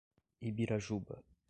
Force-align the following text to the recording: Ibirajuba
Ibirajuba 0.47 1.15